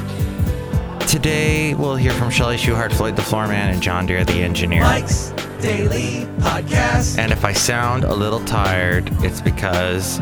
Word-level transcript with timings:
Today, 1.07 1.73
we'll 1.73 1.95
hear 1.95 2.11
from 2.11 2.31
Shelly 2.31 2.57
Shuhart, 2.57 2.91
Floyd 2.91 3.15
the 3.15 3.21
Floorman, 3.21 3.71
and 3.71 3.81
John 3.81 4.05
Deere 4.05 4.25
the 4.25 4.41
Engineer. 4.41 4.81
Mike's 4.81 5.31
Daily 5.61 6.25
Podcast. 6.37 7.17
And 7.17 7.33
if 7.33 7.43
I 7.43 7.51
sound 7.51 8.05
a 8.05 8.13
little 8.13 8.39
tired, 8.45 9.09
it's 9.21 9.41
because 9.41 10.21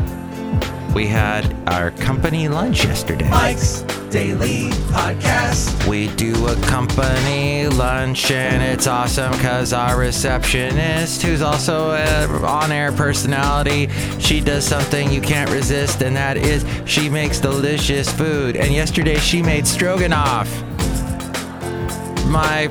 we 0.94 1.06
had 1.06 1.54
our 1.68 1.92
company 1.92 2.48
lunch 2.48 2.82
yesterday. 2.84 3.30
Mike's 3.30 3.82
Daily 4.10 4.70
Podcast. 4.90 5.86
We 5.86 6.08
do 6.16 6.48
a 6.48 6.56
company 6.62 7.68
lunch 7.68 8.32
and 8.32 8.62
it's 8.64 8.88
awesome 8.88 9.30
because 9.30 9.72
our 9.72 9.96
receptionist, 9.96 11.22
who's 11.22 11.40
also 11.40 11.92
an 11.92 12.44
on 12.44 12.72
air 12.72 12.90
personality, 12.90 13.88
she 14.18 14.40
does 14.40 14.66
something 14.66 15.12
you 15.12 15.20
can't 15.20 15.50
resist, 15.50 16.02
and 16.02 16.16
that 16.16 16.36
is 16.36 16.64
she 16.84 17.08
makes 17.08 17.38
delicious 17.38 18.10
food. 18.10 18.56
And 18.56 18.72
yesterday 18.72 19.18
she 19.18 19.40
made 19.40 19.68
stroganoff. 19.68 20.50
My 22.26 22.66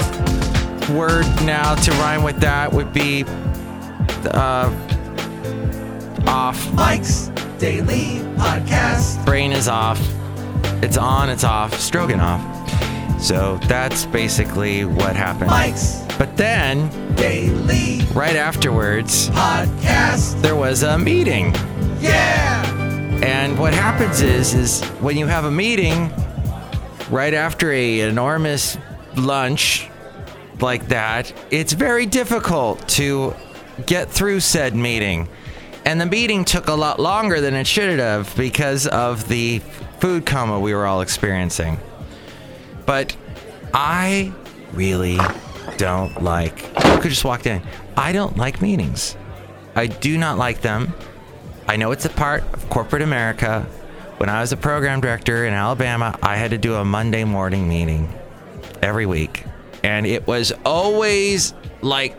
word 0.90 1.26
now 1.44 1.76
to 1.76 1.92
rhyme 1.94 2.24
with 2.24 2.40
that 2.40 2.72
would 2.72 2.94
be 2.94 3.24
uh, 4.32 4.72
off. 6.28 6.72
Mike's 6.74 7.28
Daily 7.60 8.20
Podcast. 8.38 9.26
Brain 9.26 9.52
is 9.52 9.68
off. 9.68 10.00
It's 10.84 10.98
on, 10.98 11.30
it's 11.30 11.44
off. 11.44 11.74
Stroganoff. 11.80 12.42
So 13.22 13.58
that's 13.68 14.06
basically 14.06 14.86
what 14.86 15.16
happened. 15.16 15.50
Mike's 15.50 16.04
But 16.18 16.38
then, 16.38 16.90
Daily 17.16 18.02
right 18.14 18.36
afterwards, 18.36 19.30
Podcast. 19.32 20.40
there 20.42 20.56
was 20.56 20.84
a 20.84 20.98
meeting. 20.98 21.54
Yeah. 22.00 22.64
And 23.24 23.58
what 23.58 23.74
happens 23.74 24.22
is, 24.22 24.54
is 24.54 24.84
when 25.02 25.18
you 25.18 25.26
have 25.26 25.46
a 25.46 25.52
meeting 25.52 26.12
right 27.10 27.34
after 27.34 27.72
a 27.72 28.02
enormous 28.02 28.78
lunch 29.16 29.90
like 30.62 30.88
that, 30.90 31.34
it's 31.52 31.74
very 31.74 32.06
difficult 32.06 32.88
to 32.90 33.34
get 33.86 34.10
through 34.10 34.40
said 34.40 34.76
meeting. 34.76 35.28
And 35.86 36.02
the 36.02 36.06
meeting 36.06 36.44
took 36.44 36.68
a 36.68 36.74
lot 36.74 37.00
longer 37.00 37.40
than 37.40 37.54
it 37.54 37.68
should 37.68 38.00
have 38.00 38.36
because 38.36 38.88
of 38.88 39.28
the 39.28 39.60
food 40.00 40.26
coma 40.26 40.60
we 40.60 40.74
were 40.74 40.86
all 40.86 41.02
experiencing. 41.02 41.80
But 42.86 43.16
I 43.74 44.34
really 44.74 45.18
don't 45.78 46.22
like. 46.22 46.64
Look 46.86 47.02
could 47.02 47.10
just 47.10 47.26
walked 47.26 47.48
in. 47.48 47.62
I 47.96 48.12
don't 48.12 48.38
like 48.38 48.62
meetings. 48.62 49.16
I 49.76 49.88
do 49.88 50.18
not 50.18 50.38
like 50.38 50.62
them. 50.62 50.94
I 51.68 51.78
know 51.78 51.92
it's 51.92 52.06
a 52.06 52.10
part 52.10 52.44
of 52.54 52.70
corporate 52.70 53.02
America. 53.02 53.62
When 54.18 54.30
I 54.30 54.42
was 54.42 54.52
a 54.52 54.58
program 54.58 55.02
director 55.02 55.46
in 55.46 55.54
Alabama, 55.54 56.18
I 56.24 56.38
had 56.38 56.52
to 56.52 56.58
do 56.58 56.76
a 56.76 56.84
Monday 56.84 57.24
morning 57.24 57.68
meeting 57.70 58.12
every 58.82 59.06
week. 59.06 59.44
And 59.84 60.06
it 60.06 60.28
was 60.28 60.54
always 60.66 61.54
like, 61.82 62.16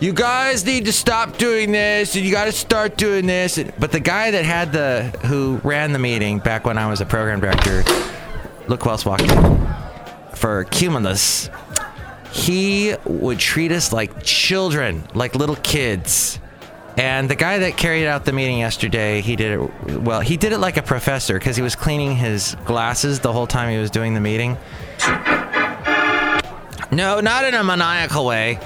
you 0.00 0.12
guys 0.12 0.64
need 0.64 0.86
to 0.86 0.92
stop 0.92 1.38
doing 1.38 1.70
this 1.70 2.16
and 2.16 2.24
you 2.24 2.32
got 2.32 2.46
to 2.46 2.52
start 2.52 2.96
doing 2.96 3.26
this. 3.26 3.62
But 3.78 3.92
the 3.92 4.00
guy 4.00 4.32
that 4.32 4.44
had 4.44 4.72
the, 4.72 5.04
who 5.26 5.60
ran 5.62 5.92
the 5.92 5.98
meeting 5.98 6.40
back 6.40 6.64
when 6.64 6.76
I 6.76 6.88
was 6.88 7.00
a 7.00 7.06
program 7.06 7.40
director, 7.40 7.84
look 8.66 8.82
who 8.82 8.90
else 8.90 9.04
walked 9.04 9.22
in 9.22 9.68
for 10.34 10.64
Cumulus, 10.64 11.50
he 12.32 12.96
would 13.04 13.38
treat 13.38 13.70
us 13.70 13.92
like 13.92 14.22
children, 14.24 15.04
like 15.14 15.36
little 15.36 15.56
kids. 15.56 16.40
And 16.96 17.30
the 17.30 17.36
guy 17.36 17.58
that 17.58 17.76
carried 17.76 18.06
out 18.06 18.24
the 18.24 18.32
meeting 18.32 18.58
yesterday, 18.58 19.20
he 19.20 19.36
did 19.36 19.52
it 19.60 20.00
well. 20.00 20.20
He 20.20 20.36
did 20.36 20.52
it 20.52 20.58
like 20.58 20.76
a 20.76 20.82
professor 20.82 21.38
because 21.38 21.56
he 21.56 21.62
was 21.62 21.76
cleaning 21.76 22.16
his 22.16 22.56
glasses 22.64 23.20
the 23.20 23.32
whole 23.32 23.46
time 23.46 23.70
he 23.70 23.78
was 23.78 23.90
doing 23.90 24.14
the 24.14 24.20
meeting. 24.20 24.58
No, 26.92 27.20
not 27.20 27.44
in 27.44 27.54
a 27.54 27.64
maniacal 27.64 28.24
way. 28.26 28.58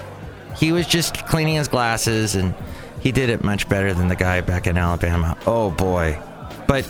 He 0.56 0.72
was 0.72 0.86
just 0.86 1.26
cleaning 1.26 1.54
his 1.54 1.68
glasses 1.68 2.34
and 2.34 2.54
he 3.00 3.12
did 3.12 3.30
it 3.30 3.44
much 3.44 3.68
better 3.68 3.94
than 3.94 4.08
the 4.08 4.16
guy 4.16 4.40
back 4.40 4.66
in 4.66 4.76
Alabama. 4.76 5.36
Oh 5.46 5.70
boy. 5.70 6.18
But 6.66 6.88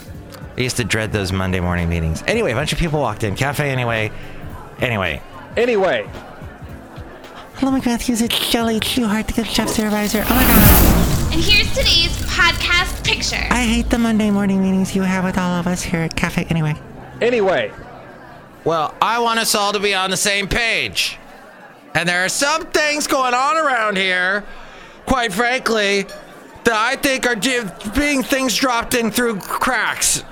I 0.57 0.61
used 0.61 0.77
to 0.79 0.85
dread 0.85 1.13
those 1.13 1.33
Monday 1.33 1.61
morning 1.61 1.89
meetings. 1.89 2.23
Anyway, 2.27 2.53
a 2.53 2.55
bunch 2.55 2.73
of 2.73 2.79
people 2.79 3.01
walked 3.01 3.23
in. 3.25 3.35
Cafe 3.37 3.69
anyway. 3.71 4.11
Anyway. 4.81 5.23
Anyway, 5.57 6.07
Hello, 7.57 7.73
Mike 7.73 7.87
Matthews. 7.87 8.21
It's 8.21 8.35
Shelly 8.35 8.79
Shuhart, 8.81 9.27
the 9.29 9.33
good 9.33 9.47
chef 9.47 9.71
supervisor. 9.71 10.23
Oh 10.29 10.35
my 10.35 10.43
god. 10.43 11.33
And 11.33 11.43
here's 11.43 11.69
today's 11.71 12.15
podcast 12.27 13.03
picture. 13.05 13.47
I 13.51 13.65
hate 13.65 13.89
the 13.89 13.99
Monday 13.99 14.31
morning 14.31 14.63
meetings 14.63 14.95
you 14.95 15.01
have 15.03 15.25
with 15.25 15.39
all 15.39 15.53
of 15.59 15.67
us 15.67 15.83
here 15.83 16.01
at 16.01 16.15
Cafe 16.15 16.45
Anyway. 16.51 16.75
anyway, 17.23 17.73
Well, 18.65 18.95
I 19.01 19.19
want 19.21 19.39
us 19.41 19.55
all 19.55 19.73
to 19.73 19.81
be 19.81 19.95
on 19.95 20.11
the 20.11 20.17
same 20.19 20.47
page. 20.49 21.19
And 21.97 22.07
there 22.07 22.27
are 22.27 22.29
some 22.29 22.67
things 22.67 23.07
going 23.07 23.33
on 23.33 23.57
around 23.57 23.97
here, 23.97 24.45
quite 25.07 25.33
frankly, 25.33 26.03
that 26.65 26.75
I 26.75 26.95
think 26.97 27.27
are 27.27 27.37
being 27.93 28.23
things 28.23 28.55
dropped 28.55 28.93
in 28.93 29.11
through 29.11 29.41
cracks. 29.41 30.23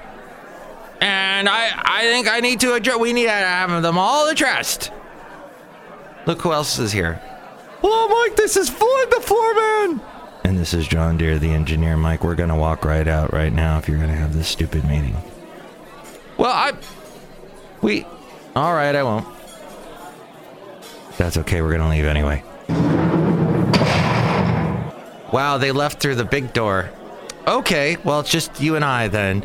And 1.01 1.49
I, 1.49 1.71
I 1.83 2.03
think 2.03 2.29
I 2.29 2.41
need 2.41 2.61
to 2.61 2.75
address, 2.75 2.99
we 2.99 3.15
need 3.15 3.25
to 3.25 3.31
have 3.31 3.83
them 3.83 3.97
all 3.97 4.29
addressed. 4.29 4.93
Look 6.27 6.43
who 6.43 6.53
else 6.53 6.79
is 6.79 6.93
here. 6.93 7.15
Hello, 7.81 8.09
Mike. 8.09 8.37
This 8.37 8.59
is 8.59 8.69
Floyd 8.69 9.11
the 9.11 9.23
Floorman. 9.23 10.03
And 10.45 10.59
this 10.59 10.75
is 10.75 10.87
John 10.87 11.17
Deere, 11.17 11.39
the 11.39 11.51
engineer. 11.51 11.97
Mike, 11.97 12.25
we're 12.25 12.35
going 12.35 12.51
to 12.51 12.57
walk 12.57 12.85
right 12.85 13.09
out 13.09 13.33
right 13.33 13.53
now 13.53 13.79
if 13.79 13.89
you're 13.89 13.97
going 13.97 14.11
to 14.11 14.17
have 14.17 14.35
this 14.35 14.49
stupid 14.49 14.85
meeting. 14.85 15.17
Well, 16.37 16.53
I. 16.53 16.73
We. 17.81 18.05
All 18.55 18.75
right, 18.75 18.95
I 18.95 19.03
won't. 19.03 19.34
That's 21.25 21.39
okay. 21.39 21.63
We're 21.63 21.79
to 21.79 21.89
leave 21.89 22.05
anyway. 22.05 22.43
Wow, 25.33 25.57
they 25.57 25.73
left 25.73 25.99
through 25.99 26.17
the 26.17 26.27
big 26.27 26.53
door. 26.53 26.91
Okay, 27.49 27.97
well, 28.05 28.21
it's 28.21 28.31
just 28.31 28.61
you 28.61 28.77
and 28.77 28.85
I 28.85 29.09
then. 29.09 29.43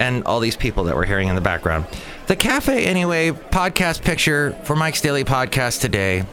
And 0.00 0.24
all 0.24 0.40
these 0.40 0.56
people 0.56 0.82
that 0.84 0.96
we're 0.96 1.06
hearing 1.06 1.28
in 1.28 1.36
the 1.36 1.40
background. 1.40 1.86
The 2.26 2.34
Cafe 2.34 2.84
Anyway 2.84 3.30
podcast 3.30 4.02
picture 4.02 4.58
for 4.64 4.74
Mike's 4.74 5.00
Daily 5.00 5.22
Podcast 5.22 5.80
today 5.80 6.24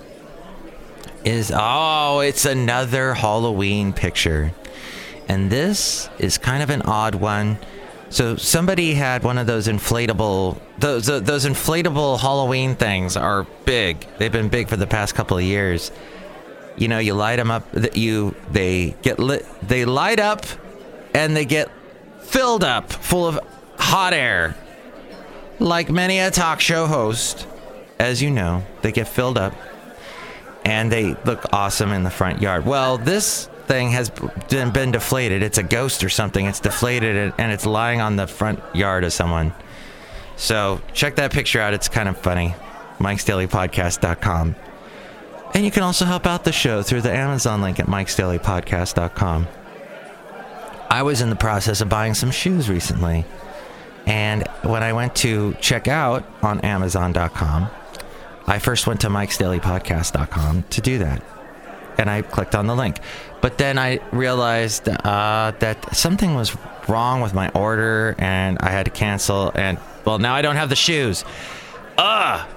is 1.24 1.53
oh, 1.56 2.22
it's 2.22 2.46
another 2.46 3.14
Halloween 3.14 3.94
picture. 3.94 4.52
And 5.28 5.52
this 5.52 6.09
is 6.18 6.40
kind 6.40 6.64
of 6.64 6.72
an 6.72 6.82
odd 6.82 7.14
one. 7.14 7.59
So 8.09 8.35
somebody 8.35 8.93
had 8.93 9.23
one 9.23 9.38
of 9.38 9.47
those 9.47 9.67
inflatable 9.67 10.59
those 10.77 11.07
those 11.07 11.45
inflatable 11.45 12.19
Halloween 12.19 12.75
things 12.75 13.17
are 13.17 13.45
big. 13.66 14.05
They've 14.17 14.31
been 14.31 14.49
big 14.49 14.67
for 14.67 14.77
the 14.77 14.88
past 14.88 15.16
couple 15.16 15.38
of 15.38 15.43
years. 15.43 15.91
You 16.77 16.88
know, 16.88 16.99
you 16.99 17.13
light 17.13 17.38
them 17.38 17.51
up 17.51 17.66
you 17.95 18.35
they 18.51 18.95
get 19.01 19.19
lit 19.19 19.45
they 19.61 19.85
light 19.85 20.19
up 20.19 20.45
and 21.13 21.35
they 21.35 21.45
get 21.45 21.69
filled 22.19 22.63
up 22.63 22.91
full 22.91 23.27
of 23.27 23.39
hot 23.77 24.13
air. 24.13 24.55
Like 25.59 25.89
many 25.89 26.19
a 26.19 26.31
talk 26.31 26.59
show 26.59 26.85
host, 26.85 27.47
as 27.97 28.22
you 28.22 28.29
know, 28.29 28.63
they 28.81 28.91
get 28.91 29.08
filled 29.08 29.37
up 29.37 29.53
and 30.66 30.91
they 30.91 31.16
look 31.23 31.46
awesome 31.53 31.91
in 31.91 32.03
the 32.03 32.09
front 32.09 32.41
yard. 32.41 32.66
Well, 32.66 32.97
this 32.97 33.49
thing 33.67 33.91
has 33.91 34.09
been, 34.09 34.91
deflated. 34.91 35.44
It's 35.44 35.58
a 35.58 35.64
ghost 35.64 36.03
or 36.03 36.09
something. 36.09 36.46
It's 36.46 36.59
deflated 36.59 37.16
and, 37.16 37.34
and 37.38 37.52
it's 37.52 37.66
lying 37.66 38.02
on 38.02 38.16
the 38.16 38.28
front 38.28 38.59
yard 38.73 39.03
of 39.03 39.14
someone. 39.14 39.53
So 40.38 40.82
check 40.94 41.16
that 41.16 41.32
picture 41.32 41.59
out. 41.59 41.73
It's 41.73 41.90
kind 41.90 42.09
of 42.09 42.17
funny. 42.17 42.56
Mike'sDailyPodcast.com. 43.00 44.56
And 45.53 45.64
you 45.64 45.72
can 45.72 45.84
also 45.84 46.06
help 46.06 46.26
out 46.26 46.44
the 46.44 46.52
show 46.52 46.84
through 46.84 47.02
the 47.02 47.12
Amazon 47.12 47.62
link 47.62 47.79
at 47.79 47.88
Mike'sDailyPodcast.com. 47.88 49.47
I 50.90 51.03
was 51.03 51.22
in 51.22 51.29
the 51.29 51.35
process 51.35 51.82
of 51.82 51.90
buying 51.90 52.14
some 52.14 52.32
shoes 52.32 52.70
recently. 52.70 53.26
And 54.06 54.47
when 54.64 54.84
I 54.84 54.94
went 54.94 55.16
to 55.18 55.53
check 55.56 55.88
out 55.88 56.26
on 56.41 56.59
Amazon.com, 56.61 57.70
I 58.47 58.59
first 58.59 58.85
went 58.85 59.02
to 59.02 59.08
Mike'sDailyPodcast.com 59.08 60.64
to 60.70 60.82
do 60.82 61.00
that. 61.00 61.34
And 61.97 62.09
I 62.09 62.22
clicked 62.22 62.56
on 62.56 62.68
the 62.68 62.76
link. 62.76 63.00
But 63.42 63.58
then 63.58 63.78
I 63.78 64.00
realized 64.12 64.90
uh, 64.90 65.53
that 65.59 65.96
something 65.96 66.36
was 66.36 66.56
wrong 66.88 67.22
with 67.22 67.34
my 67.34 67.50
order 67.50 68.16
and 68.18 68.58
I 68.59 68.70
had 68.70 68.86
to 68.86 68.92
cancel. 68.92 69.52
And, 69.56 69.78
well, 70.03 70.20
now 70.20 70.34
I 70.34 70.42
don't 70.42 70.56
have 70.56 70.70
the 70.70 70.76
shoes. 70.76 71.24
Ugh! 71.97 72.47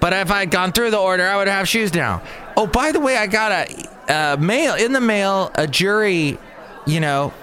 But 0.00 0.12
if 0.12 0.30
I 0.30 0.40
had 0.40 0.50
gone 0.50 0.72
through 0.72 0.90
the 0.90 0.98
order, 0.98 1.26
I 1.26 1.36
would 1.36 1.48
have 1.48 1.68
shoes 1.68 1.92
now. 1.94 2.22
Oh, 2.56 2.66
by 2.66 2.92
the 2.92 3.00
way, 3.00 3.16
I 3.16 3.26
got 3.26 3.52
a 3.52 3.88
uh, 4.08 4.36
mail 4.38 4.74
in 4.74 4.92
the 4.92 5.00
mail 5.00 5.50
a 5.54 5.66
jury. 5.66 6.38
You 6.86 7.00
know, 7.00 7.34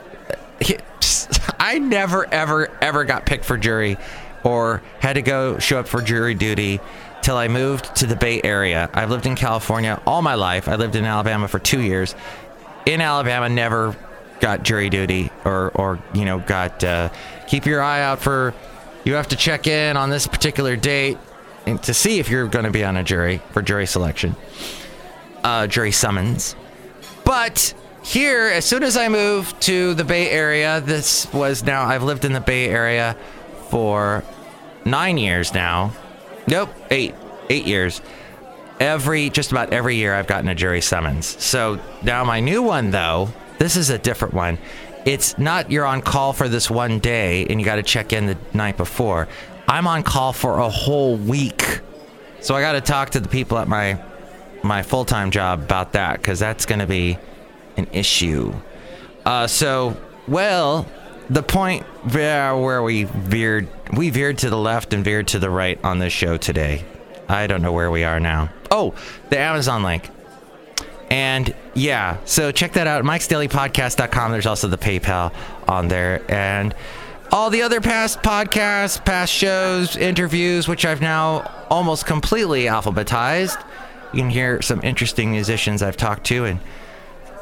I 1.60 1.80
never 1.80 2.26
ever 2.34 2.70
ever 2.82 3.04
got 3.04 3.26
picked 3.26 3.46
for 3.46 3.58
jury 3.58 3.98
or 4.44 4.82
had 5.00 5.14
to 5.14 5.22
go 5.22 5.60
show 5.60 5.80
up 5.80 5.88
for 5.88 6.02
jury 6.02 6.34
duty 6.34 6.80
till 7.26 7.38
I 7.38 7.48
moved 7.48 7.96
to 7.96 8.06
the 8.06 8.16
Bay 8.16 8.40
Area. 8.44 8.88
I've 8.94 9.10
lived 9.10 9.26
in 9.26 9.36
California 9.36 10.00
all 10.06 10.22
my 10.22 10.36
life. 10.36 10.68
I 10.68 10.76
lived 10.76 10.96
in 10.96 11.06
Alabama 11.06 11.48
for 11.48 11.58
two 11.58 11.82
years. 11.82 12.14
In 12.86 13.02
Alabama, 13.02 13.50
never 13.50 13.98
got 14.40 14.62
jury 14.62 14.92
duty 14.92 15.32
or 15.44 15.72
or 15.74 16.00
you 16.14 16.24
know 16.24 16.38
got 16.38 16.84
uh, 16.84 17.10
keep 17.48 17.66
your 17.66 17.82
eye 17.82 18.04
out 18.04 18.20
for 18.20 18.54
you 19.06 19.16
have 19.16 19.30
to 19.30 19.36
check 19.36 19.66
in 19.66 19.98
on 19.98 20.12
this 20.12 20.28
particular 20.28 20.76
date 20.76 21.18
to 21.82 21.96
see 21.96 22.20
if 22.20 22.30
you're 22.30 22.48
going 22.48 22.66
to 22.66 22.72
be 22.72 22.84
on 22.84 22.96
a 22.96 23.04
jury 23.04 23.42
for 23.50 23.64
jury 23.64 23.88
selection, 23.88 24.36
uh, 25.44 25.66
jury 25.66 25.92
summons. 25.92 26.56
But 27.24 27.74
here, 28.04 28.50
as 28.50 28.66
soon 28.66 28.84
as 28.84 28.96
I 28.96 29.10
moved 29.10 29.60
to 29.62 29.96
the 29.96 30.04
Bay 30.04 30.30
Area, 30.30 30.80
this 30.80 31.32
was 31.34 31.64
now 31.64 31.86
I've 31.86 32.04
lived 32.04 32.24
in 32.24 32.34
the 32.34 32.40
Bay 32.40 32.70
Area 32.70 33.18
for 33.70 34.24
nine 34.86 35.18
years 35.18 35.56
now. 35.56 35.92
Nope, 36.48 36.70
eight, 36.92 37.16
eight 37.50 37.66
years. 37.66 38.02
Every 38.80 39.30
just 39.30 39.52
about 39.52 39.72
every 39.74 39.96
year 39.96 40.14
I've 40.14 40.28
gotten 40.28 40.50
a 40.50 40.56
jury 40.56 40.82
summons. 40.82 41.26
So 41.42 41.80
now 42.04 42.24
my 42.24 42.40
new 42.40 42.62
one 42.62 42.92
though, 42.92 43.30
this 43.58 43.76
is 43.76 43.90
a 43.90 43.98
different 43.98 44.34
one. 44.34 44.58
It's 45.06 45.38
not 45.38 45.72
you're 45.72 45.86
on 45.86 46.02
call 46.02 46.34
for 46.34 46.50
this 46.50 46.70
one 46.70 47.00
day 47.00 47.46
and 47.48 47.60
you 47.60 47.66
got 47.66 47.76
to 47.76 47.84
check 47.84 48.12
in 48.12 48.26
the 48.26 48.38
night 48.54 48.78
before. 48.78 49.28
I'm 49.68 49.88
on 49.88 50.04
call 50.04 50.34
for 50.34 50.60
a 50.60 50.70
whole 50.70 51.16
week. 51.16 51.82
So 52.42 52.54
I 52.54 52.62
got 52.62 52.74
to 52.74 52.82
talk 52.82 53.12
to 53.12 53.20
the 53.20 53.30
people 53.30 53.58
at 53.58 53.68
my 53.68 54.02
my 54.64 54.82
full-time 54.82 55.32
job 55.32 55.62
about 55.62 55.94
that 55.94 56.22
cuz 56.24 56.40
that's 56.40 56.66
going 56.66 56.80
to 56.80 56.88
be 56.88 57.18
an 57.78 57.88
issue. 57.92 58.54
Uh, 59.26 59.48
so, 59.48 59.98
well, 60.28 60.86
the 61.30 61.44
point 61.44 61.84
where 62.14 62.84
we 62.84 63.04
veered, 63.04 63.68
we 63.96 64.10
veered 64.10 64.38
to 64.40 64.50
the 64.50 64.58
left 64.58 64.94
and 64.94 65.04
veered 65.04 65.28
to 65.30 65.40
the 65.40 65.50
right 65.50 65.84
on 65.84 66.00
this 66.00 66.14
show 66.14 66.38
today. 66.38 66.84
I 67.28 67.48
don't 67.48 67.62
know 67.62 67.72
where 67.72 67.90
we 67.90 68.04
are 68.04 68.20
now. 68.20 68.50
Oh, 68.70 68.94
the 69.30 69.40
Amazon 69.40 69.84
link. 69.84 70.10
And 71.10 71.54
yeah, 71.74 72.18
so 72.26 72.52
check 72.52 72.74
that 72.74 72.88
out. 72.88 73.04
Mike'sDailyPodcast.com. 73.04 74.32
There's 74.32 74.46
also 74.46 74.68
the 74.68 74.78
PayPal 74.78 75.34
on 75.68 75.88
there. 75.88 76.22
And 76.30 76.74
all 77.32 77.50
the 77.50 77.62
other 77.62 77.82
past 77.82 78.22
podcasts, 78.22 79.04
past 79.04 79.34
shows, 79.34 79.98
interviews, 79.98 80.68
which 80.68 80.86
I've 80.86 81.02
now 81.02 81.66
almost 81.70 82.06
completely 82.06 82.64
alphabetized. 82.64 83.64
You 84.14 84.22
can 84.22 84.30
hear 84.30 84.62
some 84.62 84.82
interesting 84.84 85.32
musicians 85.32 85.82
I've 85.82 85.98
talked 85.98 86.26
to 86.28 86.46
and 86.46 86.60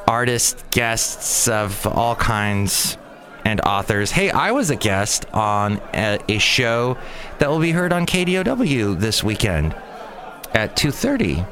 artists, 0.07 0.63
guests 0.71 1.47
of 1.47 1.85
all 1.88 2.15
kinds, 2.15 2.97
and 3.45 3.62
authors. 3.62 4.12
Hey, 4.12 4.30
I 4.30 4.51
was 4.51 4.69
a 4.69 4.75
guest 4.75 5.25
on 5.34 5.81
a, 5.94 6.19
a 6.28 6.38
show 6.38 6.98
that 7.40 7.50
will 7.50 7.60
be 7.60 7.72
heard 7.72 7.94
on 7.94 8.06
KDOW 8.06 9.00
this 9.00 9.24
weekend 9.24 9.74
at 10.54 10.75
2:30 10.75 11.45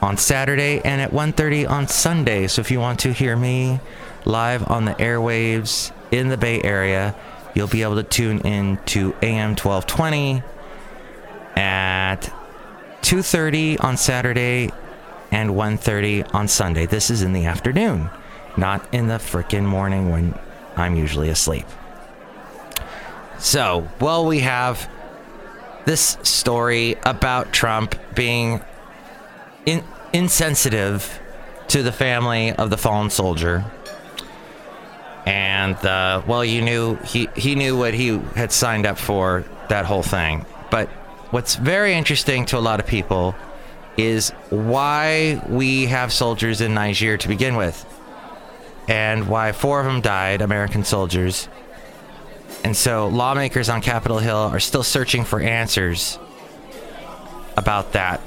on 0.00 0.16
Saturday 0.16 0.80
and 0.84 1.00
at 1.00 1.12
1:30 1.12 1.68
on 1.68 1.88
Sunday. 1.88 2.46
So 2.46 2.60
if 2.60 2.70
you 2.70 2.80
want 2.80 3.00
to 3.00 3.12
hear 3.12 3.36
me 3.36 3.80
live 4.24 4.68
on 4.70 4.84
the 4.84 4.94
airwaves 4.94 5.92
in 6.10 6.28
the 6.28 6.36
Bay 6.36 6.60
Area, 6.62 7.14
you'll 7.54 7.68
be 7.68 7.82
able 7.82 7.96
to 7.96 8.02
tune 8.02 8.40
in 8.40 8.78
to 8.86 9.14
AM 9.22 9.56
1220 9.56 10.42
at 11.56 12.30
2:30 13.02 13.82
on 13.82 13.96
Saturday 13.96 14.70
and 15.30 15.50
1:30 15.50 16.22
on 16.34 16.48
Sunday. 16.48 16.86
This 16.86 17.10
is 17.10 17.22
in 17.22 17.32
the 17.32 17.46
afternoon, 17.46 18.10
not 18.56 18.86
in 18.92 19.08
the 19.08 19.18
frickin' 19.18 19.64
morning 19.64 20.10
when 20.10 20.34
I'm 20.76 20.96
usually 20.96 21.28
asleep. 21.28 21.66
So, 23.38 23.88
well, 24.00 24.26
we 24.26 24.40
have 24.40 24.88
this 25.84 26.16
story 26.22 26.96
about 27.04 27.52
Trump 27.52 27.94
being 28.14 28.62
in, 29.66 29.84
insensitive 30.12 31.20
to 31.68 31.82
the 31.82 31.92
family 31.92 32.52
of 32.52 32.70
the 32.70 32.78
fallen 32.78 33.10
soldier. 33.10 33.64
And 35.26 35.76
uh, 35.84 36.22
well, 36.26 36.44
you 36.44 36.62
knew 36.62 36.96
he 36.96 37.28
he 37.34 37.54
knew 37.54 37.76
what 37.78 37.94
he 37.94 38.18
had 38.34 38.52
signed 38.52 38.86
up 38.86 38.98
for 38.98 39.44
that 39.68 39.86
whole 39.86 40.02
thing. 40.02 40.44
But 40.70 40.88
what's 41.30 41.54
very 41.56 41.94
interesting 41.94 42.46
to 42.46 42.58
a 42.58 42.60
lot 42.60 42.80
of 42.80 42.86
people 42.86 43.34
is 43.96 44.30
why 44.50 45.42
we 45.48 45.86
have 45.86 46.12
soldiers 46.12 46.60
in 46.60 46.74
Niger 46.74 47.16
to 47.16 47.28
begin 47.28 47.56
with, 47.56 47.84
and 48.88 49.28
why 49.28 49.52
four 49.52 49.80
of 49.80 49.86
them 49.86 50.00
died, 50.00 50.40
American 50.40 50.84
soldiers. 50.84 51.48
And 52.62 52.76
so 52.76 53.08
lawmakers 53.08 53.68
on 53.68 53.80
Capitol 53.80 54.18
Hill 54.18 54.36
are 54.36 54.60
still 54.60 54.82
searching 54.82 55.24
for 55.24 55.40
answers 55.40 56.18
about 57.56 57.92
that. 57.92 58.20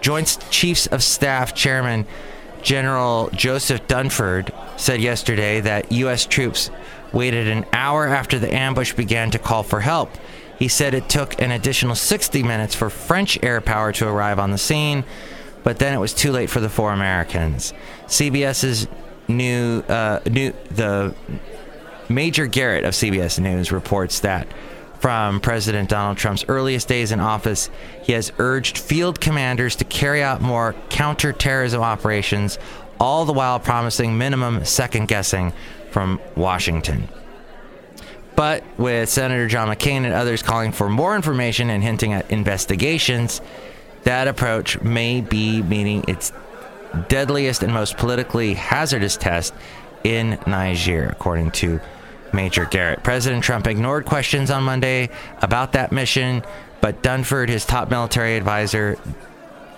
Joint 0.00 0.38
Chiefs 0.50 0.86
of 0.86 1.02
Staff 1.02 1.54
Chairman 1.54 2.06
General 2.62 3.28
Joseph 3.34 3.86
Dunford 3.86 4.52
said 4.78 5.00
yesterday 5.00 5.60
that 5.60 5.92
U.S. 5.92 6.24
troops 6.24 6.70
waited 7.12 7.46
an 7.46 7.66
hour 7.72 8.06
after 8.06 8.38
the 8.38 8.52
ambush 8.52 8.94
began 8.94 9.30
to 9.30 9.38
call 9.38 9.62
for 9.62 9.80
help. 9.80 10.10
He 10.58 10.68
said 10.68 10.94
it 10.94 11.08
took 11.08 11.40
an 11.40 11.50
additional 11.50 11.94
60 11.94 12.42
minutes 12.42 12.74
for 12.74 12.88
French 12.88 13.38
air 13.42 13.60
power 13.60 13.92
to 13.92 14.08
arrive 14.08 14.38
on 14.38 14.50
the 14.50 14.58
scene, 14.58 15.04
but 15.62 15.78
then 15.78 15.94
it 15.94 15.98
was 15.98 16.14
too 16.14 16.32
late 16.32 16.48
for 16.48 16.60
the 16.60 16.70
four 16.70 16.92
Americans. 16.92 17.74
CBS's 18.06 18.86
new, 19.28 19.80
uh, 19.88 20.20
new 20.26 20.52
the 20.70 21.14
Major 22.08 22.46
Garrett 22.46 22.84
of 22.84 22.94
CBS 22.94 23.38
News 23.38 23.72
reports 23.72 24.20
that 24.20 24.46
from 25.00 25.40
President 25.40 25.90
Donald 25.90 26.16
Trump's 26.16 26.46
earliest 26.48 26.88
days 26.88 27.12
in 27.12 27.20
office, 27.20 27.68
he 28.02 28.12
has 28.12 28.32
urged 28.38 28.78
field 28.78 29.20
commanders 29.20 29.76
to 29.76 29.84
carry 29.84 30.22
out 30.22 30.40
more 30.40 30.74
counterterrorism 30.88 31.82
operations, 31.82 32.58
all 32.98 33.26
the 33.26 33.32
while 33.32 33.60
promising 33.60 34.16
minimum 34.16 34.64
second 34.64 35.08
guessing 35.08 35.52
from 35.90 36.20
Washington. 36.36 37.08
But 38.34 38.64
with 38.78 39.08
Senator 39.08 39.46
John 39.46 39.68
McCain 39.68 40.04
and 40.04 40.14
others 40.14 40.42
calling 40.42 40.72
for 40.72 40.88
more 40.88 41.14
information 41.14 41.70
and 41.70 41.82
hinting 41.82 42.14
at 42.14 42.30
investigations, 42.30 43.40
that 44.04 44.26
approach 44.26 44.80
may 44.80 45.20
be 45.20 45.62
meeting 45.62 46.04
its 46.08 46.32
deadliest 46.94 47.62
and 47.62 47.72
most 47.72 47.96
politically 47.96 48.54
hazardous 48.54 49.16
test 49.16 49.54
in 50.04 50.38
Niger, 50.46 51.08
according 51.08 51.50
to 51.52 51.80
Major 52.32 52.66
Garrett. 52.66 53.02
President 53.02 53.42
Trump 53.44 53.66
ignored 53.66 54.04
questions 54.04 54.50
on 54.50 54.62
Monday 54.64 55.10
about 55.40 55.72
that 55.72 55.92
mission, 55.92 56.42
but 56.80 57.02
Dunford, 57.02 57.48
his 57.48 57.64
top 57.64 57.90
military 57.90 58.36
advisor, 58.36 58.98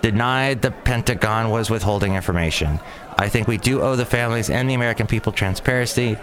denied 0.03 0.63
the 0.63 0.71
Pentagon 0.71 1.51
was 1.51 1.71
withholding 1.71 2.15
information. 2.15 2.81
I 3.19 3.29
think 3.29 3.49
we 3.49 3.59
do 3.59 3.83
owe 3.83 3.97
the 3.97 4.05
families 4.05 4.51
and 4.51 4.69
the 4.69 4.75
American 4.75 5.07
people 5.07 5.33
transparency 5.33 6.17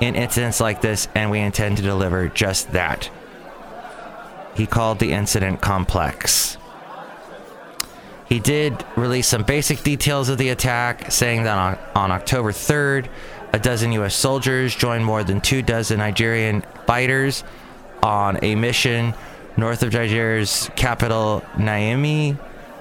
in 0.00 0.16
incidents 0.16 0.60
like 0.60 0.80
this, 0.80 1.08
and 1.14 1.30
we 1.30 1.38
intend 1.40 1.76
to 1.76 1.82
deliver 1.82 2.28
just 2.28 2.72
that. 2.72 3.10
He 4.54 4.66
called 4.66 4.98
the 4.98 5.12
incident 5.12 5.60
complex. 5.60 6.56
He 8.32 8.40
did 8.40 8.82
release 8.96 9.28
some 9.28 9.42
basic 9.42 9.82
details 9.82 10.30
of 10.30 10.38
the 10.38 10.48
attack, 10.48 11.12
saying 11.12 11.42
that 11.42 11.58
on, 11.58 11.78
on 11.94 12.10
October 12.10 12.50
3rd, 12.50 13.08
a 13.52 13.58
dozen 13.58 13.92
U.S. 13.92 14.14
soldiers 14.14 14.74
joined 14.74 15.04
more 15.04 15.22
than 15.22 15.42
two 15.42 15.60
dozen 15.60 15.98
Nigerian 15.98 16.64
fighters 16.86 17.44
on 18.02 18.42
a 18.42 18.54
mission 18.54 19.12
north 19.58 19.82
of 19.82 19.92
Nigeria's 19.92 20.70
capital, 20.76 21.44
Niamey. 21.56 22.38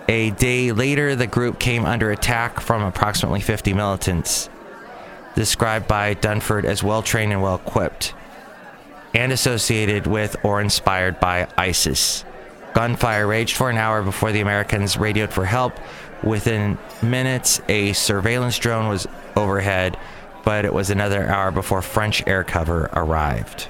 A 0.07 0.29
day 0.29 0.71
later, 0.71 1.17
the 1.17 1.27
group 1.27 1.59
came 1.59 1.83
under 1.83 2.11
attack 2.11 2.61
from 2.61 2.81
approximately 2.81 3.41
50 3.41 3.73
militants, 3.73 4.49
described 5.35 5.85
by 5.85 6.15
Dunford 6.15 6.63
as 6.63 6.81
well 6.81 7.01
trained 7.01 7.33
and 7.33 7.41
well 7.41 7.55
equipped, 7.55 8.13
and 9.13 9.33
associated 9.33 10.07
with 10.07 10.37
or 10.45 10.61
inspired 10.61 11.19
by 11.19 11.49
ISIS. 11.57 12.23
Gunfire 12.73 13.27
raged 13.27 13.55
for 13.55 13.69
an 13.69 13.77
hour 13.77 14.01
before 14.01 14.31
the 14.31 14.41
Americans 14.41 14.97
radioed 14.97 15.31
for 15.31 15.45
help. 15.45 15.79
Within 16.23 16.77
minutes, 17.01 17.61
a 17.67 17.93
surveillance 17.93 18.57
drone 18.57 18.87
was 18.87 19.07
overhead, 19.35 19.97
but 20.43 20.65
it 20.65 20.73
was 20.73 20.89
another 20.89 21.27
hour 21.27 21.51
before 21.51 21.81
French 21.81 22.25
air 22.27 22.43
cover 22.43 22.89
arrived. 22.93 23.67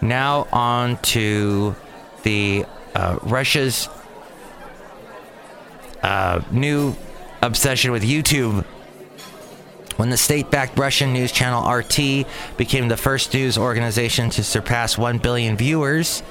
Now, 0.00 0.48
on 0.52 0.96
to 0.98 1.76
the 2.24 2.66
uh, 2.94 3.18
Russia's 3.22 3.88
uh, 6.02 6.40
new 6.50 6.96
obsession 7.40 7.92
with 7.92 8.02
YouTube. 8.02 8.64
When 9.96 10.10
the 10.10 10.16
state 10.16 10.50
backed 10.50 10.78
Russian 10.78 11.12
news 11.12 11.30
channel 11.30 11.70
RT 11.70 12.26
became 12.56 12.88
the 12.88 12.96
first 12.96 13.32
news 13.32 13.56
organization 13.56 14.30
to 14.30 14.42
surpass 14.42 14.98
1 14.98 15.18
billion 15.18 15.56
viewers 15.56 16.22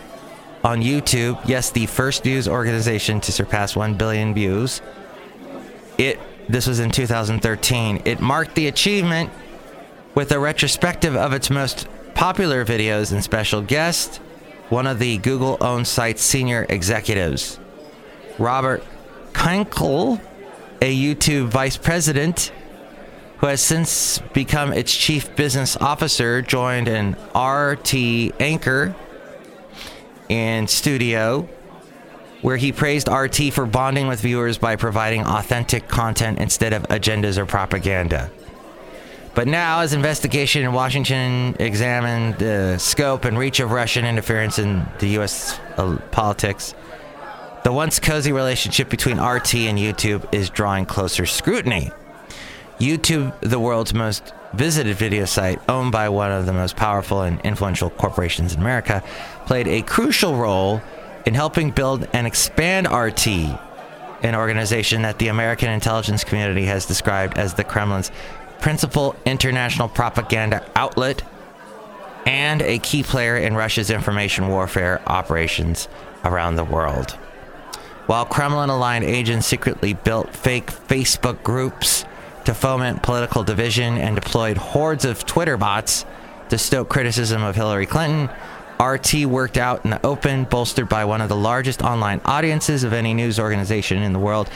on 0.63 0.81
YouTube, 0.81 1.39
yes, 1.47 1.71
the 1.71 1.85
first 1.87 2.25
news 2.25 2.47
organization 2.47 3.19
to 3.21 3.31
surpass 3.31 3.75
1 3.75 3.95
billion 3.95 4.33
views, 4.33 4.81
it 5.97 6.19
This 6.49 6.67
was 6.67 6.79
in 6.79 6.91
2013. 6.91 8.01
It 8.05 8.19
marked 8.19 8.55
the 8.55 8.67
achievement 8.67 9.29
with 10.15 10.31
a 10.31 10.39
retrospective 10.39 11.15
of 11.15 11.33
its 11.33 11.49
most 11.49 11.87
popular 12.13 12.65
videos 12.65 13.13
and 13.13 13.23
special 13.23 13.61
guest, 13.61 14.17
one 14.69 14.85
of 14.85 14.99
the 14.99 15.17
Google 15.19 15.57
owned 15.61 15.87
site's 15.87 16.21
senior 16.21 16.65
executives. 16.67 17.59
Robert 18.37 18.83
Kyncl, 19.33 20.19
a 20.81 20.95
YouTube 20.95 21.47
vice 21.47 21.77
president 21.77 22.51
who 23.37 23.47
has 23.47 23.61
since 23.61 24.19
become 24.33 24.73
its 24.73 24.93
chief 24.95 25.35
business 25.35 25.77
officer, 25.77 26.41
joined 26.41 26.87
an 26.87 27.15
RT 27.35 27.93
anchor 28.41 28.93
in 30.31 30.65
studio 30.65 31.47
where 32.41 32.57
he 32.57 32.71
praised 32.71 33.07
RT 33.07 33.53
for 33.53 33.65
bonding 33.65 34.07
with 34.07 34.21
viewers 34.21 34.57
by 34.57 34.75
providing 34.75 35.25
authentic 35.25 35.87
content 35.87 36.39
instead 36.39 36.73
of 36.73 36.83
agendas 36.83 37.37
or 37.37 37.45
propaganda. 37.45 38.31
But 39.35 39.47
now, 39.47 39.81
as 39.81 39.93
investigation 39.93 40.63
in 40.63 40.73
Washington 40.73 41.55
examined 41.59 42.37
the 42.37 42.77
scope 42.79 43.25
and 43.25 43.37
reach 43.37 43.59
of 43.59 43.71
Russian 43.71 44.05
interference 44.05 44.57
in 44.57 44.85
the 44.99 45.07
U.S. 45.09 45.59
uh, 45.77 45.97
politics, 46.11 46.73
the 47.63 47.71
once 47.71 47.99
cozy 47.99 48.31
relationship 48.31 48.89
between 48.89 49.21
RT 49.21 49.55
and 49.55 49.77
YouTube 49.77 50.33
is 50.33 50.49
drawing 50.49 50.85
closer 50.85 51.25
scrutiny. 51.25 51.91
YouTube, 52.81 53.39
the 53.41 53.59
world's 53.59 53.93
most 53.93 54.33
visited 54.53 54.97
video 54.97 55.25
site, 55.25 55.61
owned 55.69 55.91
by 55.91 56.09
one 56.09 56.31
of 56.31 56.47
the 56.47 56.53
most 56.53 56.75
powerful 56.75 57.21
and 57.21 57.39
influential 57.41 57.91
corporations 57.91 58.53
in 58.53 58.59
America, 58.59 59.03
played 59.45 59.67
a 59.67 59.83
crucial 59.83 60.35
role 60.35 60.81
in 61.25 61.35
helping 61.35 61.69
build 61.69 62.07
and 62.11 62.25
expand 62.25 62.91
RT, 62.91 63.27
an 64.23 64.35
organization 64.35 65.03
that 65.03 65.19
the 65.19 65.27
American 65.27 65.69
intelligence 65.69 66.23
community 66.23 66.65
has 66.65 66.87
described 66.87 67.37
as 67.37 67.53
the 67.53 67.63
Kremlin's 67.63 68.11
principal 68.59 69.15
international 69.25 69.87
propaganda 69.87 70.65
outlet 70.75 71.23
and 72.25 72.63
a 72.63 72.79
key 72.79 73.03
player 73.03 73.37
in 73.37 73.55
Russia's 73.55 73.91
information 73.91 74.47
warfare 74.47 75.01
operations 75.05 75.87
around 76.25 76.55
the 76.55 76.63
world. 76.63 77.11
While 78.07 78.25
Kremlin 78.25 78.69
aligned 78.69 79.05
agents 79.05 79.45
secretly 79.45 79.93
built 79.93 80.35
fake 80.35 80.67
Facebook 80.67 81.43
groups 81.43 82.05
to 82.45 82.53
foment 82.53 83.03
political 83.03 83.43
division 83.43 83.97
and 83.97 84.15
deployed 84.15 84.57
hordes 84.57 85.05
of 85.05 85.25
Twitter 85.25 85.57
bots 85.57 86.05
to 86.49 86.57
stoke 86.57 86.89
criticism 86.89 87.43
of 87.43 87.55
Hillary 87.55 87.85
Clinton, 87.85 88.29
RT 88.81 89.25
worked 89.25 89.57
out 89.57 89.85
in 89.85 89.91
the 89.91 90.05
open, 90.05 90.45
bolstered 90.45 90.89
by 90.89 91.05
one 91.05 91.21
of 91.21 91.29
the 91.29 91.35
largest 91.35 91.83
online 91.83 92.19
audiences 92.25 92.83
of 92.83 92.93
any 92.93 93.13
news 93.13 93.39
organization 93.39 94.01
in 94.01 94.11
the 94.11 94.19
world 94.19 94.49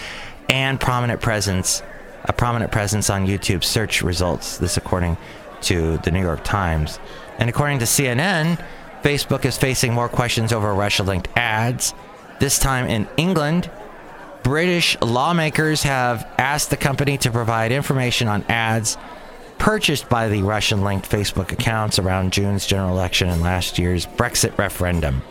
and 0.50 0.80
prominent 0.80 1.22
presence, 1.22 1.84
a 2.24 2.34
prominent 2.34 2.72
presence 2.72 3.10
on 3.10 3.27
YouTube 3.27 3.63
search 3.63 4.01
results. 4.01 4.58
This 4.58 4.77
according 4.77 5.18
to 5.62 5.98
the 6.00 6.12
New 6.12 6.22
York 6.22 6.44
Times. 6.44 7.00
And 7.38 7.50
according 7.50 7.80
to 7.80 7.86
CNN, 7.86 8.63
Facebook 9.04 9.46
is 9.46 9.58
facing 9.58 9.94
more 9.94 10.10
questions 10.10 10.51
over 10.51 10.74
Russia 10.74 11.04
linked 11.04 11.27
ads. 11.36 11.94
This 12.39 12.58
time 12.58 12.88
in 12.88 13.08
England, 13.18 13.70
British 14.46 14.96
lawmakers 15.02 15.82
have 15.82 16.32
asked 16.38 16.70
the 16.70 16.78
company 16.78 17.18
to 17.18 17.32
provide 17.32 17.72
information 17.72 18.28
on 18.28 18.44
ads 18.44 18.96
purchased 19.58 20.08
by 20.08 20.30
the 20.30 20.44
Russian 20.44 20.84
linked 20.84 21.10
Facebook 21.10 21.52
accounts 21.52 21.98
around 21.98 22.32
June's 22.32 22.68
general 22.68 22.92
election 22.92 23.28
and 23.28 23.42
last 23.42 23.80
year's 23.80 24.06
Brexit 24.06 24.56
referendum. 24.60 25.24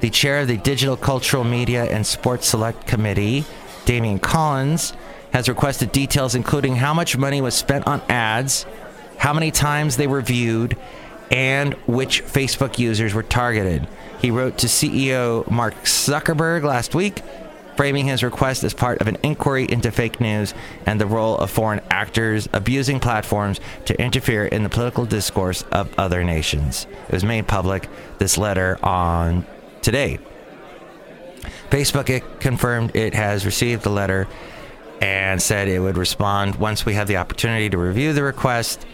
The 0.00 0.10
chair 0.10 0.40
of 0.40 0.48
the 0.48 0.58
Digital 0.58 0.94
Cultural 0.94 1.42
Media 1.42 1.84
and 1.84 2.06
Sports 2.06 2.48
Select 2.48 2.86
Committee, 2.86 3.46
Damian 3.86 4.18
Collins, 4.18 4.92
has 5.32 5.48
requested 5.48 5.90
details 5.90 6.34
including 6.34 6.76
how 6.76 6.92
much 6.92 7.16
money 7.16 7.40
was 7.40 7.54
spent 7.54 7.86
on 7.86 8.02
ads, 8.10 8.66
how 9.16 9.32
many 9.32 9.50
times 9.50 9.96
they 9.96 10.06
were 10.06 10.20
viewed, 10.20 10.76
and 11.30 11.72
which 11.86 12.22
Facebook 12.26 12.78
users 12.78 13.14
were 13.14 13.22
targeted. 13.22 13.88
He 14.20 14.30
wrote 14.30 14.58
to 14.58 14.66
CEO 14.66 15.50
Mark 15.50 15.72
Zuckerberg 15.84 16.62
last 16.62 16.94
week 16.94 17.22
framing 17.76 18.06
his 18.06 18.22
request 18.22 18.64
as 18.64 18.74
part 18.74 19.00
of 19.00 19.08
an 19.08 19.16
inquiry 19.22 19.66
into 19.68 19.90
fake 19.90 20.20
news 20.20 20.54
and 20.86 21.00
the 21.00 21.06
role 21.06 21.36
of 21.38 21.50
foreign 21.50 21.80
actors 21.90 22.48
abusing 22.52 23.00
platforms 23.00 23.60
to 23.86 24.00
interfere 24.00 24.46
in 24.46 24.62
the 24.62 24.68
political 24.68 25.06
discourse 25.06 25.62
of 25.72 25.92
other 25.98 26.24
nations. 26.24 26.86
It 27.08 27.12
was 27.12 27.24
made 27.24 27.46
public, 27.46 27.88
this 28.18 28.36
letter, 28.38 28.78
on 28.82 29.46
today. 29.80 30.18
Facebook 31.70 32.10
it 32.10 32.40
confirmed 32.40 32.94
it 32.94 33.14
has 33.14 33.46
received 33.46 33.82
the 33.82 33.90
letter 33.90 34.28
and 35.00 35.42
said 35.42 35.68
it 35.68 35.80
would 35.80 35.96
respond 35.96 36.56
once 36.56 36.86
we 36.86 36.94
have 36.94 37.08
the 37.08 37.16
opportunity 37.16 37.68
to 37.70 37.78
review 37.78 38.12
the 38.12 38.22
request. 38.22 38.86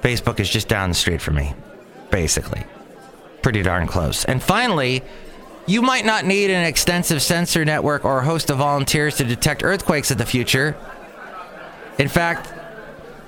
Facebook 0.00 0.40
is 0.40 0.48
just 0.48 0.68
down 0.68 0.88
the 0.88 0.94
street 0.94 1.20
from 1.20 1.36
me, 1.36 1.54
basically. 2.10 2.64
Pretty 3.42 3.62
darn 3.62 3.86
close. 3.86 4.24
And 4.24 4.42
finally, 4.42 5.02
you 5.68 5.82
might 5.82 6.06
not 6.06 6.24
need 6.24 6.50
an 6.50 6.64
extensive 6.64 7.20
sensor 7.20 7.64
network 7.64 8.04
or 8.04 8.20
a 8.20 8.24
host 8.24 8.48
of 8.48 8.56
volunteers 8.56 9.18
to 9.18 9.24
detect 9.24 9.62
earthquakes 9.62 10.10
in 10.10 10.16
the 10.16 10.24
future. 10.24 10.74
In 11.98 12.08
fact, 12.08 12.52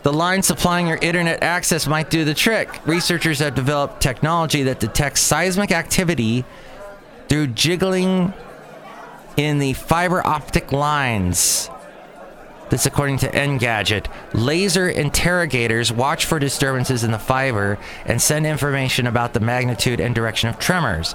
the 0.02 0.12
line 0.12 0.42
supplying 0.42 0.86
your 0.86 0.98
internet 1.02 1.42
access 1.42 1.86
might 1.86 2.08
do 2.08 2.24
the 2.24 2.32
trick. 2.32 2.84
Researchers 2.86 3.40
have 3.40 3.54
developed 3.54 4.00
technology 4.00 4.62
that 4.62 4.80
detects 4.80 5.20
seismic 5.20 5.70
activity 5.70 6.46
through 7.28 7.48
jiggling 7.48 8.32
in 9.36 9.58
the 9.58 9.74
fiber 9.74 10.26
optic 10.26 10.72
lines. 10.72 11.68
This, 12.70 12.86
according 12.86 13.18
to 13.18 13.28
Engadget. 13.28 14.06
Laser 14.32 14.88
interrogators 14.88 15.92
watch 15.92 16.24
for 16.24 16.38
disturbances 16.38 17.04
in 17.04 17.10
the 17.10 17.18
fiber 17.18 17.78
and 18.06 18.22
send 18.22 18.46
information 18.46 19.06
about 19.06 19.34
the 19.34 19.40
magnitude 19.40 20.00
and 20.00 20.14
direction 20.14 20.48
of 20.48 20.58
tremors. 20.58 21.14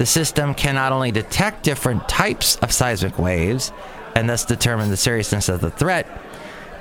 The 0.00 0.06
system 0.06 0.54
can 0.54 0.76
not 0.76 0.92
only 0.92 1.12
detect 1.12 1.62
different 1.62 2.08
types 2.08 2.56
of 2.56 2.72
seismic 2.72 3.18
waves 3.18 3.70
and 4.16 4.30
thus 4.30 4.46
determine 4.46 4.88
the 4.88 4.96
seriousness 4.96 5.50
of 5.50 5.60
the 5.60 5.68
threat, 5.68 6.06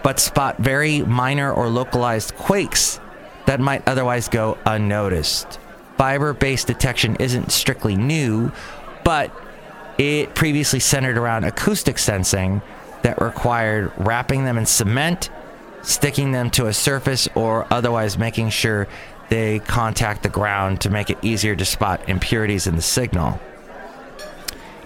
but 0.04 0.22
spot 0.22 0.58
very 0.58 1.02
minor 1.02 1.52
or 1.52 1.68
localized 1.68 2.34
quakes 2.38 2.98
that 3.46 3.60
might 3.60 3.86
otherwise 3.86 4.30
go 4.30 4.58
unnoticed. 4.66 5.60
Fiber 5.98 6.32
based 6.32 6.68
detection 6.68 7.18
isn't 7.18 7.52
strictly 7.52 7.98
new, 7.98 8.54
but 9.04 9.34
it 9.98 10.34
previously 10.34 10.80
centered 10.80 11.18
around 11.18 11.44
acoustic 11.44 11.98
sensing 12.00 12.62
that 13.02 13.22
required 13.22 13.92
wrapping 13.98 14.46
them 14.46 14.58
in 14.58 14.66
cement, 14.66 15.30
sticking 15.82 16.32
them 16.32 16.50
to 16.52 16.68
a 16.68 16.74
surface, 16.74 17.28
or 17.36 17.68
otherwise 17.70 18.18
making 18.18 18.50
sure 18.50 18.88
they 19.30 19.60
contact 19.60 20.24
the 20.24 20.30
ground 20.30 20.82
to 20.82 20.90
make 20.90 21.10
it 21.10 21.18
easier 21.22 21.56
to 21.56 21.66
spot 21.66 22.08
impurities 22.10 22.68
in 22.68 22.76
the 22.76 22.82
signal. 22.82 23.40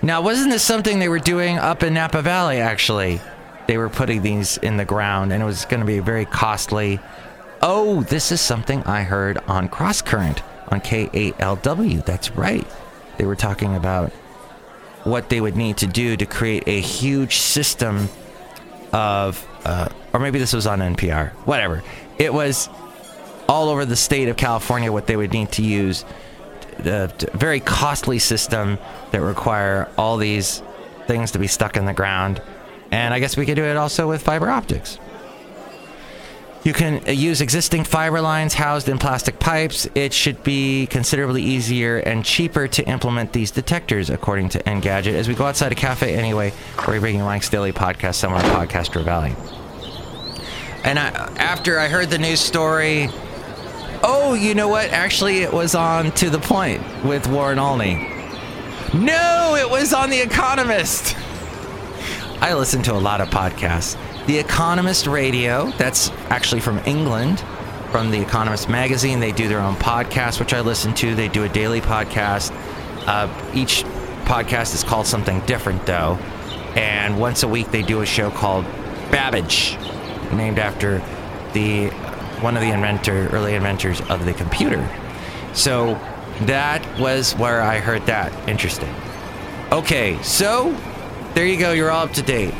Now, 0.01 0.21
wasn't 0.21 0.51
this 0.51 0.63
something 0.63 0.99
they 0.99 1.07
were 1.07 1.19
doing 1.19 1.57
up 1.57 1.81
in 1.81 1.93
Napa 1.93 2.21
Valley, 2.21 2.59
actually? 2.59 3.21
They 3.67 3.77
were 3.77 3.89
putting 3.89 4.21
these 4.21 4.57
in 4.57 4.75
the 4.75 4.83
ground, 4.83 5.31
and 5.31 5.41
it 5.41 5.45
was 5.45 5.63
going 5.63 5.79
to 5.79 5.85
be 5.85 5.99
very 5.99 6.25
costly. 6.25 6.99
Oh, 7.61 8.03
this 8.03 8.31
is 8.33 8.41
something 8.41 8.83
I 8.83 9.03
heard 9.03 9.37
on 9.47 9.69
Cross 9.69 10.01
Current 10.01 10.43
on 10.67 10.81
KALW. 10.81 12.03
That's 12.03 12.31
right. 12.31 12.67
They 13.17 13.25
were 13.25 13.37
talking 13.37 13.75
about 13.75 14.11
what 15.05 15.29
they 15.29 15.39
would 15.39 15.55
need 15.55 15.77
to 15.77 15.87
do 15.87 16.17
to 16.17 16.25
create 16.25 16.63
a 16.67 16.81
huge 16.81 17.37
system 17.37 18.09
of, 18.91 19.47
uh, 19.63 19.87
or 20.11 20.19
maybe 20.19 20.39
this 20.39 20.51
was 20.51 20.67
on 20.67 20.79
NPR, 20.79 21.31
whatever. 21.45 21.81
It 22.17 22.33
was 22.33 22.67
all 23.47 23.69
over 23.69 23.85
the 23.85 23.95
state 23.95 24.29
of 24.29 24.37
California 24.37 24.91
what 24.91 25.07
they 25.07 25.15
would 25.15 25.33
need 25.33 25.51
to 25.53 25.61
use. 25.63 26.05
A 26.79 27.11
very 27.33 27.59
costly 27.59 28.19
system 28.19 28.77
that 29.11 29.21
require 29.21 29.89
all 29.97 30.17
these 30.17 30.63
things 31.07 31.31
to 31.31 31.39
be 31.39 31.47
stuck 31.47 31.77
in 31.77 31.85
the 31.85 31.93
ground. 31.93 32.41
And 32.91 33.13
I 33.13 33.19
guess 33.19 33.37
we 33.37 33.45
could 33.45 33.55
do 33.55 33.63
it 33.63 33.77
also 33.77 34.07
with 34.07 34.21
fiber 34.21 34.49
optics. 34.49 34.99
You 36.63 36.71
can 36.71 37.03
uh, 37.05 37.11
use 37.11 37.41
existing 37.41 37.83
fiber 37.83 38.21
lines 38.21 38.53
housed 38.53 38.87
in 38.87 38.97
plastic 38.97 39.37
pipes. 39.37 39.87
It 39.95 40.13
should 40.13 40.43
be 40.43 40.87
considerably 40.87 41.43
easier 41.43 41.97
and 41.97 42.23
cheaper 42.23 42.69
to 42.69 42.87
implement 42.87 43.33
these 43.33 43.51
detectors, 43.51 44.09
according 44.09 44.49
to 44.49 44.59
Engadget. 44.63 45.13
As 45.13 45.27
we 45.27 45.35
go 45.35 45.45
outside 45.45 45.73
a 45.73 45.75
cafe 45.75 46.15
anyway, 46.15 46.53
we're 46.87 47.01
bringing 47.01 47.21
Mike's 47.21 47.49
Daily 47.49 47.73
Podcast 47.73 48.15
somewhere 48.15 48.41
in 48.41 48.49
Podcaster 48.49 49.03
Valley. 49.03 49.35
And 50.85 50.97
I, 50.97 51.09
after 51.37 51.79
I 51.79 51.89
heard 51.89 52.09
the 52.09 52.17
news 52.17 52.39
story, 52.39 53.09
Oh, 54.05 54.33
you 54.33 54.53
know 54.53 54.67
what? 54.67 54.89
Actually, 54.89 55.43
it 55.43 55.53
was 55.53 55.75
on 55.75 56.11
To 56.11 56.29
the 56.29 56.39
Point 56.39 56.81
with 57.05 57.25
Warren 57.27 57.57
Olney. 57.57 57.95
No, 58.93 59.55
it 59.57 59.69
was 59.69 59.93
on 59.93 60.09
The 60.09 60.19
Economist. 60.19 61.15
I 62.41 62.53
listen 62.53 62.83
to 62.83 62.93
a 62.93 62.99
lot 62.99 63.21
of 63.21 63.29
podcasts. 63.29 63.95
The 64.25 64.37
Economist 64.37 65.07
Radio, 65.07 65.71
that's 65.77 66.09
actually 66.29 66.59
from 66.59 66.79
England, 66.79 67.39
from 67.91 68.11
The 68.11 68.19
Economist 68.21 68.67
magazine. 68.67 69.21
They 69.21 69.31
do 69.31 69.47
their 69.47 69.61
own 69.61 69.75
podcast, 69.75 70.37
which 70.41 70.53
I 70.53 70.59
listen 70.59 70.93
to. 70.95 71.15
They 71.15 71.29
do 71.29 71.45
a 71.45 71.49
daily 71.49 71.79
podcast. 71.79 72.51
Uh, 73.07 73.29
each 73.53 73.85
podcast 74.25 74.75
is 74.75 74.83
called 74.83 75.07
something 75.07 75.39
different, 75.45 75.85
though. 75.85 76.15
And 76.75 77.17
once 77.17 77.43
a 77.43 77.47
week, 77.47 77.71
they 77.71 77.83
do 77.83 78.01
a 78.01 78.05
show 78.05 78.31
called 78.31 78.65
Babbage, 79.11 79.77
named 80.33 80.59
after 80.59 81.01
the 81.53 81.89
one 82.43 82.55
of 82.55 82.61
the 82.61 82.69
inventor, 82.69 83.29
early 83.29 83.55
inventors 83.55 84.01
of 84.01 84.25
the 84.25 84.33
computer. 84.33 84.87
So 85.53 85.93
that 86.41 86.85
was 86.99 87.33
where 87.33 87.61
I 87.61 87.79
heard 87.79 88.05
that. 88.05 88.31
Interesting. 88.49 88.93
Okay, 89.71 90.21
so 90.21 90.71
there 91.33 91.47
you 91.47 91.57
go. 91.57 91.71
You're 91.71 91.89
all 91.89 92.05
up 92.05 92.13
to 92.13 92.21
date. 92.21 92.53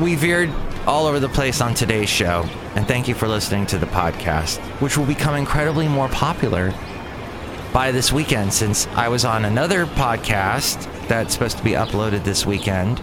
We 0.00 0.14
veered 0.14 0.50
all 0.86 1.06
over 1.06 1.20
the 1.20 1.28
place 1.28 1.60
on 1.60 1.74
today's 1.74 2.08
show, 2.08 2.48
and 2.74 2.86
thank 2.88 3.06
you 3.06 3.14
for 3.14 3.28
listening 3.28 3.66
to 3.66 3.78
the 3.78 3.86
podcast, 3.86 4.58
which 4.80 4.96
will 4.96 5.06
become 5.06 5.36
incredibly 5.36 5.88
more 5.88 6.08
popular 6.08 6.72
by 7.72 7.92
this 7.92 8.12
weekend 8.12 8.52
since 8.52 8.86
I 8.88 9.08
was 9.08 9.24
on 9.24 9.44
another 9.44 9.86
podcast 9.86 10.82
that's 11.08 11.34
supposed 11.34 11.58
to 11.58 11.64
be 11.64 11.72
uploaded 11.72 12.24
this 12.24 12.46
weekend 12.46 13.02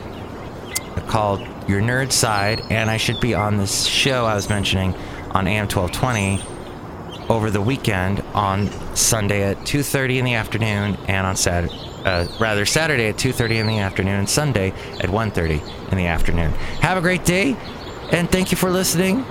called 1.07 1.41
Your 1.67 1.81
Nerd 1.81 2.11
Side, 2.11 2.61
and 2.69 2.89
I 2.89 2.97
should 2.97 3.19
be 3.19 3.33
on 3.33 3.57
this 3.57 3.85
show 3.85 4.25
I 4.25 4.35
was 4.35 4.49
mentioning 4.49 4.95
on 5.33 5.47
AM 5.47 5.67
1220 5.67 6.41
over 7.29 7.49
the 7.49 7.61
weekend 7.61 8.21
on 8.33 8.69
Sunday 8.95 9.43
at 9.43 9.57
2:30 9.65 10.19
in 10.19 10.25
the 10.25 10.35
afternoon 10.35 10.97
and 11.07 11.25
on 11.25 11.35
Saturday 11.35 11.73
uh, 12.05 12.27
rather 12.39 12.65
Saturday 12.65 13.07
at 13.07 13.17
2:30 13.17 13.59
in 13.59 13.67
the 13.67 13.79
afternoon 13.79 14.15
and 14.19 14.29
Sunday 14.29 14.73
at 14.99 15.09
1:30 15.09 15.91
in 15.91 15.97
the 15.97 16.07
afternoon. 16.07 16.51
Have 16.81 16.97
a 16.97 17.01
great 17.01 17.25
day 17.25 17.55
and 18.11 18.29
thank 18.29 18.51
you 18.51 18.57
for 18.57 18.69
listening. 18.69 19.21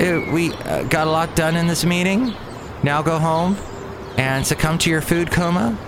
Uh, 0.00 0.28
we 0.32 0.52
uh, 0.52 0.82
got 0.84 1.06
a 1.06 1.10
lot 1.10 1.36
done 1.36 1.56
in 1.56 1.66
this 1.66 1.84
meeting. 1.84 2.34
Now 2.82 3.02
go 3.02 3.18
home 3.18 3.56
and 4.16 4.46
succumb 4.46 4.78
to 4.78 4.90
your 4.90 5.00
food 5.00 5.30
coma. 5.30 5.78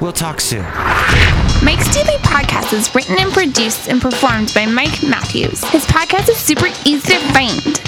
We'll 0.00 0.12
talk 0.12 0.40
soon. 0.40 0.62
Mike's 1.64 1.92
Daily 1.92 2.18
Podcast 2.18 2.72
is 2.72 2.94
written 2.94 3.18
and 3.18 3.32
produced 3.32 3.88
and 3.88 4.00
performed 4.00 4.52
by 4.54 4.64
Mike 4.64 5.02
Matthews. 5.02 5.62
His 5.70 5.84
podcast 5.86 6.28
is 6.28 6.36
super 6.36 6.68
easy 6.86 7.14
to 7.14 7.18
find. 7.32 7.87